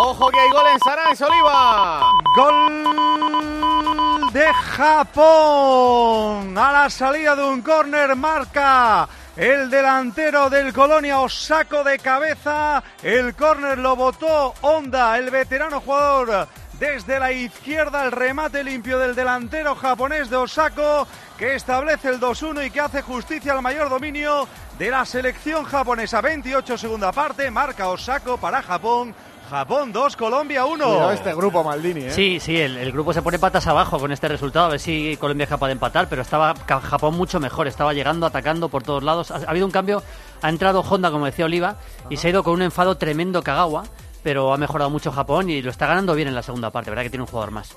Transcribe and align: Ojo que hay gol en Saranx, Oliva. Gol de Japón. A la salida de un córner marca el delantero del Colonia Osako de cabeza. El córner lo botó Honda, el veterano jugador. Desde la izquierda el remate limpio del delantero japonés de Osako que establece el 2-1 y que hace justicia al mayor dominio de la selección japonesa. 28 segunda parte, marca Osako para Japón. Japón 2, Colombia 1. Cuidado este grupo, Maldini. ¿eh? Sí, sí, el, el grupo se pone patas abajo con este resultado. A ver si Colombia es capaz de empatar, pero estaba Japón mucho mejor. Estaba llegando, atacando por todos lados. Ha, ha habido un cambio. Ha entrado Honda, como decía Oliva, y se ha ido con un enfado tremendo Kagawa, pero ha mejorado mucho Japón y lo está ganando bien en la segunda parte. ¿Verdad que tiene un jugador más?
Ojo 0.00 0.30
que 0.30 0.38
hay 0.38 0.48
gol 0.50 0.64
en 0.72 0.78
Saranx, 0.78 1.20
Oliva. 1.22 2.12
Gol 2.36 2.84
de 4.32 4.46
Japón. 4.76 6.56
A 6.56 6.70
la 6.70 6.88
salida 6.88 7.34
de 7.34 7.42
un 7.42 7.62
córner 7.62 8.14
marca 8.14 9.08
el 9.34 9.68
delantero 9.68 10.48
del 10.50 10.72
Colonia 10.72 11.18
Osako 11.18 11.82
de 11.82 11.98
cabeza. 11.98 12.80
El 13.02 13.34
córner 13.34 13.78
lo 13.78 13.96
botó 13.96 14.54
Honda, 14.60 15.18
el 15.18 15.32
veterano 15.32 15.80
jugador. 15.80 16.46
Desde 16.78 17.18
la 17.18 17.32
izquierda 17.32 18.04
el 18.04 18.12
remate 18.12 18.62
limpio 18.62 19.00
del 19.00 19.16
delantero 19.16 19.74
japonés 19.74 20.30
de 20.30 20.36
Osako 20.36 21.08
que 21.36 21.56
establece 21.56 22.10
el 22.10 22.20
2-1 22.20 22.64
y 22.66 22.70
que 22.70 22.80
hace 22.80 23.02
justicia 23.02 23.52
al 23.52 23.62
mayor 23.62 23.88
dominio 23.90 24.46
de 24.78 24.90
la 24.92 25.04
selección 25.04 25.64
japonesa. 25.64 26.20
28 26.20 26.78
segunda 26.78 27.10
parte, 27.10 27.50
marca 27.50 27.88
Osako 27.88 28.36
para 28.38 28.62
Japón. 28.62 29.12
Japón 29.48 29.92
2, 29.92 30.16
Colombia 30.16 30.64
1. 30.64 30.84
Cuidado 30.84 31.12
este 31.12 31.34
grupo, 31.34 31.64
Maldini. 31.64 32.02
¿eh? 32.04 32.10
Sí, 32.10 32.38
sí, 32.40 32.56
el, 32.58 32.76
el 32.76 32.92
grupo 32.92 33.12
se 33.12 33.22
pone 33.22 33.38
patas 33.38 33.66
abajo 33.66 33.98
con 33.98 34.12
este 34.12 34.28
resultado. 34.28 34.66
A 34.66 34.68
ver 34.68 34.80
si 34.80 35.16
Colombia 35.18 35.44
es 35.44 35.50
capaz 35.50 35.66
de 35.68 35.72
empatar, 35.72 36.08
pero 36.08 36.22
estaba 36.22 36.54
Japón 36.66 37.16
mucho 37.16 37.40
mejor. 37.40 37.66
Estaba 37.66 37.92
llegando, 37.94 38.26
atacando 38.26 38.68
por 38.68 38.82
todos 38.82 39.02
lados. 39.02 39.30
Ha, 39.30 39.36
ha 39.36 39.50
habido 39.50 39.66
un 39.66 39.72
cambio. 39.72 40.02
Ha 40.42 40.48
entrado 40.48 40.80
Honda, 40.80 41.10
como 41.10 41.26
decía 41.26 41.46
Oliva, 41.46 41.76
y 42.10 42.16
se 42.16 42.26
ha 42.26 42.30
ido 42.30 42.42
con 42.44 42.54
un 42.54 42.62
enfado 42.62 42.96
tremendo 42.96 43.42
Kagawa, 43.42 43.84
pero 44.22 44.52
ha 44.52 44.56
mejorado 44.58 44.90
mucho 44.90 45.10
Japón 45.12 45.48
y 45.50 45.62
lo 45.62 45.70
está 45.70 45.86
ganando 45.86 46.14
bien 46.14 46.28
en 46.28 46.34
la 46.34 46.42
segunda 46.42 46.70
parte. 46.70 46.90
¿Verdad 46.90 47.04
que 47.04 47.10
tiene 47.10 47.22
un 47.22 47.28
jugador 47.28 47.50
más? 47.50 47.74